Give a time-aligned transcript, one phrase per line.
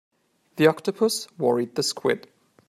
[0.55, 2.27] The octopus worried the squid.